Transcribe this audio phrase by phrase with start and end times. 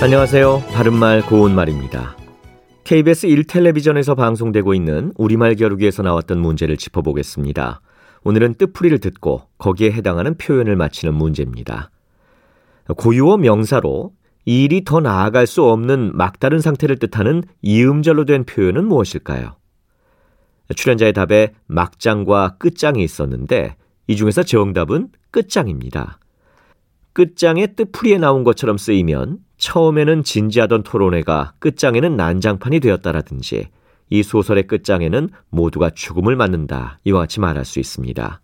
[0.00, 0.62] 안녕하세요.
[0.72, 2.16] 바른말 고운말입니다.
[2.84, 7.80] KBS 1텔레비전에서 방송되고 있는 우리말 겨루기에서 나왔던 문제를 짚어보겠습니다.
[8.22, 11.90] 오늘은 뜻풀이를 듣고 거기에 해당하는 표현을 맞히는 문제입니다.
[12.96, 14.12] 고유어 명사로
[14.46, 19.56] 이 일이 더 나아갈 수 없는 막다른 상태를 뜻하는 이음절로 된 표현은 무엇일까요?
[20.76, 23.74] 출연자의 답에 막장과 끝장이 있었는데
[24.06, 26.20] 이 중에서 정답은 끝장입니다.
[27.18, 33.70] 끝장의 뜻풀이에 나온 것처럼 쓰이면 처음에는 진지하던 토론회가 끝장에는 난장판이 되었다라든지
[34.08, 38.40] 이 소설의 끝장에는 모두가 죽음을 맞는다 이와 같이 말할 수 있습니다.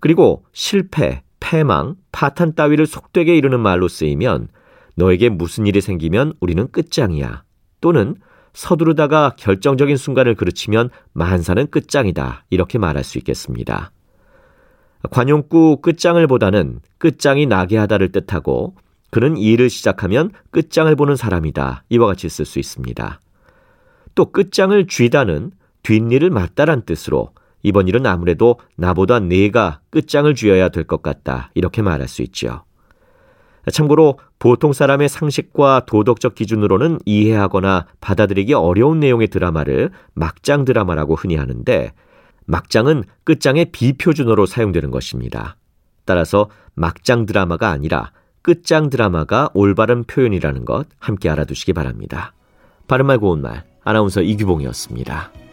[0.00, 4.48] 그리고 실패, 패망, 파탄 따위를 속되게 이루는 말로 쓰이면
[4.94, 7.42] 너에게 무슨 일이 생기면 우리는 끝장이야
[7.82, 8.14] 또는
[8.54, 13.92] 서두르다가 결정적인 순간을 그르치면 만사는 끝장이다 이렇게 말할 수 있겠습니다.
[15.10, 18.74] 관용구 끝장을 보다는 끝장이 나게 하다를 뜻하고
[19.10, 21.84] 그는 일을 시작하면 끝장을 보는 사람이다.
[21.88, 23.20] 이와 같이 쓸 수 있습니다.
[24.14, 27.30] 또 끝장을 쥐다는 뒷일을 맞다란 뜻으로
[27.62, 31.50] 이번 일은 아무래도 나보다 내가 끝장을 쥐어야 될 것 같다.
[31.54, 32.62] 이렇게 말할 수 있죠.
[33.72, 41.92] 참고로 보통 사람의 상식과 도덕적 기준으로는 이해하거나 받아들이기 어려운 내용의 드라마를 막장 드라마라고 흔히 하는데
[42.46, 45.56] 막장은 끝장의 비표준어로 사용되는 것입니다.
[46.04, 52.32] 따라서 막장 드라마가 아니라 끝장 드라마가 올바른 표현이라는 것 함께 알아두시기 바랍니다.
[52.86, 55.45] 바른말 고운말 아나운서 이규봉이었습니다.